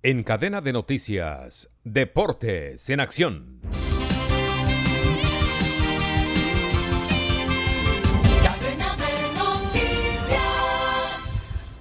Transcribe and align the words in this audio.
En 0.00 0.22
cadena 0.22 0.60
de 0.60 0.72
noticias, 0.72 1.70
Deportes 1.82 2.88
en 2.88 3.00
Acción. 3.00 3.60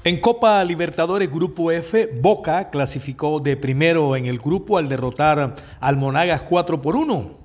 En 0.03 0.19
Copa 0.19 0.63
Libertadores 0.63 1.29
Grupo 1.29 1.71
F, 1.71 2.09
Boca 2.19 2.71
clasificó 2.71 3.39
de 3.39 3.55
primero 3.55 4.15
en 4.15 4.25
el 4.25 4.39
grupo 4.39 4.79
al 4.79 4.89
derrotar 4.89 5.55
al 5.79 5.97
Monagas 5.97 6.41
4 6.41 6.81
por 6.81 6.95
1 6.95 7.35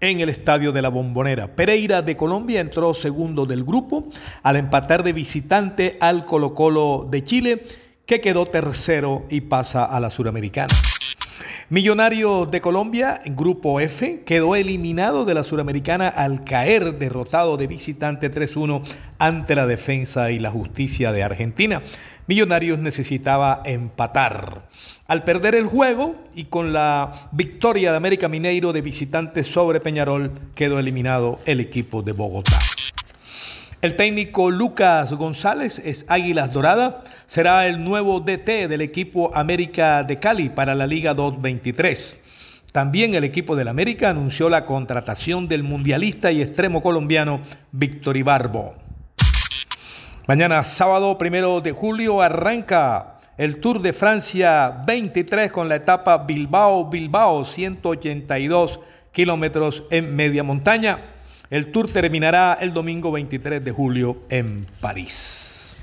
en 0.00 0.20
el 0.20 0.28
estadio 0.28 0.72
de 0.72 0.82
la 0.82 0.90
Bombonera. 0.90 1.56
Pereira 1.56 2.02
de 2.02 2.18
Colombia 2.18 2.60
entró 2.60 2.92
segundo 2.92 3.46
del 3.46 3.64
grupo 3.64 4.10
al 4.42 4.56
empatar 4.56 5.02
de 5.02 5.14
visitante 5.14 5.96
al 5.98 6.26
Colo 6.26 6.52
Colo 6.52 7.08
de 7.10 7.24
Chile, 7.24 7.66
que 8.10 8.20
quedó 8.20 8.46
tercero 8.46 9.24
y 9.30 9.42
pasa 9.42 9.84
a 9.84 10.00
la 10.00 10.10
Suramericana. 10.10 10.74
Millonario 11.68 12.44
de 12.44 12.60
Colombia, 12.60 13.20
Grupo 13.24 13.78
F, 13.78 14.24
quedó 14.26 14.56
eliminado 14.56 15.24
de 15.24 15.32
la 15.32 15.44
Suramericana 15.44 16.08
al 16.08 16.42
caer 16.42 16.98
derrotado 16.98 17.56
de 17.56 17.68
visitante 17.68 18.28
3-1 18.28 18.82
ante 19.20 19.54
la 19.54 19.68
defensa 19.68 20.32
y 20.32 20.40
la 20.40 20.50
justicia 20.50 21.12
de 21.12 21.22
Argentina. 21.22 21.82
Millonarios 22.26 22.80
necesitaba 22.80 23.62
empatar. 23.64 24.62
Al 25.06 25.22
perder 25.22 25.54
el 25.54 25.66
juego 25.66 26.16
y 26.34 26.46
con 26.46 26.72
la 26.72 27.28
victoria 27.30 27.92
de 27.92 27.96
América 27.96 28.26
Mineiro 28.28 28.72
de 28.72 28.82
visitante 28.82 29.44
sobre 29.44 29.78
Peñarol, 29.78 30.32
quedó 30.56 30.80
eliminado 30.80 31.38
el 31.46 31.60
equipo 31.60 32.02
de 32.02 32.10
Bogotá. 32.10 32.58
El 33.82 33.96
técnico 33.96 34.50
Lucas 34.50 35.14
González 35.14 35.80
es 35.82 36.04
Águilas 36.06 36.52
Doradas, 36.52 36.96
será 37.26 37.66
el 37.66 37.82
nuevo 37.82 38.20
DT 38.20 38.68
del 38.68 38.82
equipo 38.82 39.34
América 39.34 40.02
de 40.02 40.18
Cali 40.18 40.50
para 40.50 40.74
la 40.74 40.86
Liga 40.86 41.14
223. 41.14 42.20
También 42.72 43.14
el 43.14 43.24
equipo 43.24 43.56
del 43.56 43.68
América 43.68 44.10
anunció 44.10 44.50
la 44.50 44.66
contratación 44.66 45.48
del 45.48 45.62
mundialista 45.62 46.30
y 46.30 46.42
extremo 46.42 46.82
colombiano 46.82 47.40
Víctor 47.72 48.18
Ibarbo. 48.18 48.74
Mañana 50.28 50.62
sábado 50.62 51.16
primero 51.16 51.62
de 51.62 51.72
julio 51.72 52.20
arranca 52.20 53.18
el 53.38 53.60
Tour 53.60 53.80
de 53.80 53.94
Francia 53.94 54.82
23 54.86 55.50
con 55.50 55.70
la 55.70 55.76
etapa 55.76 56.18
Bilbao-Bilbao 56.18 57.46
182 57.46 58.78
kilómetros 59.10 59.84
en 59.90 60.14
media 60.14 60.42
montaña. 60.42 61.09
El 61.50 61.72
tour 61.72 61.90
terminará 61.90 62.58
el 62.60 62.72
domingo 62.72 63.10
23 63.10 63.64
de 63.64 63.72
julio 63.72 64.18
en 64.28 64.68
París. 64.80 65.76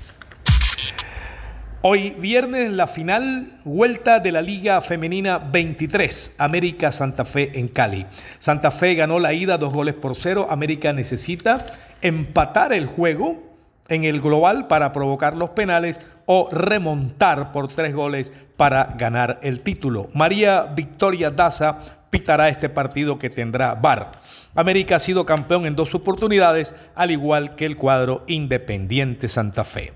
Hoy 1.82 2.16
viernes 2.18 2.72
la 2.72 2.86
final 2.86 3.52
vuelta 3.64 4.18
de 4.18 4.32
la 4.32 4.40
Liga 4.40 4.80
Femenina 4.80 5.36
23, 5.36 6.36
América 6.38 6.90
Santa 6.90 7.26
Fe 7.26 7.50
en 7.58 7.68
Cali. 7.68 8.06
Santa 8.38 8.70
Fe 8.70 8.94
ganó 8.94 9.18
la 9.18 9.34
ida 9.34 9.58
dos 9.58 9.74
goles 9.74 9.94
por 9.94 10.16
cero. 10.16 10.46
América 10.48 10.94
necesita 10.94 11.66
empatar 12.00 12.72
el 12.72 12.86
juego 12.86 13.42
en 13.88 14.04
el 14.04 14.22
global 14.22 14.68
para 14.68 14.90
provocar 14.92 15.36
los 15.36 15.50
penales 15.50 16.00
o 16.24 16.48
remontar 16.50 17.52
por 17.52 17.68
tres 17.68 17.94
goles 17.94 18.32
para 18.56 18.94
ganar 18.96 19.38
el 19.42 19.60
título. 19.60 20.08
María 20.14 20.62
Victoria 20.62 21.30
Daza 21.30 21.97
pitará 22.10 22.48
este 22.48 22.68
partido 22.68 23.18
que 23.18 23.30
tendrá 23.30 23.74
VAR. 23.74 24.12
América 24.54 24.96
ha 24.96 25.00
sido 25.00 25.26
campeón 25.26 25.66
en 25.66 25.76
dos 25.76 25.94
oportunidades, 25.94 26.74
al 26.94 27.10
igual 27.10 27.54
que 27.54 27.66
el 27.66 27.76
cuadro 27.76 28.24
Independiente 28.26 29.28
Santa 29.28 29.64
Fe. 29.64 29.92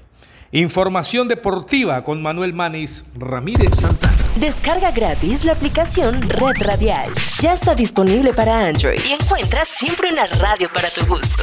Información 0.53 1.29
deportiva 1.29 2.05
con 2.05 2.23
Manuel 2.23 2.53
Manis 2.53 3.05
Ramírez 3.15 3.71
Santana. 3.81 4.13
Descarga 4.37 4.91
gratis 4.91 5.45
la 5.45 5.53
aplicación 5.53 6.21
Red 6.23 6.63
Radial. 6.63 7.11
Ya 7.41 7.55
está 7.55 7.75
disponible 7.75 8.33
para 8.33 8.67
Android 8.67 9.01
y 9.09 9.13
encuentras 9.13 9.69
siempre 9.69 10.13
una 10.13 10.27
radio 10.27 10.71
para 10.73 10.89
tu 10.91 11.07
gusto. 11.07 11.43